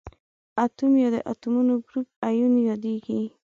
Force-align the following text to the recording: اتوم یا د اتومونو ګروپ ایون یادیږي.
اتوم 0.63 0.91
یا 1.03 1.09
د 1.15 1.17
اتومونو 1.31 1.73
ګروپ 1.87 2.07
ایون 2.27 2.53
یادیږي. 2.69 3.21